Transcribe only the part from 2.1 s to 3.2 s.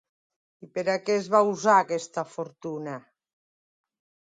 fortuna?